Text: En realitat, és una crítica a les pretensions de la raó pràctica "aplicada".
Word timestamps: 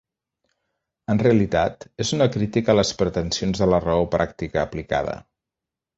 En 1.13 1.19
realitat, 1.25 1.85
és 2.05 2.13
una 2.17 2.29
crítica 2.37 2.73
a 2.73 2.77
les 2.79 2.95
pretensions 3.03 3.65
de 3.65 3.69
la 3.75 3.85
raó 3.85 4.11
pràctica 4.17 4.63
"aplicada". 4.67 5.15